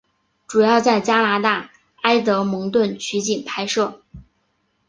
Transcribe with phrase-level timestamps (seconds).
[0.47, 1.69] 主要在加拿大
[2.01, 4.01] 埃德蒙顿取景拍摄。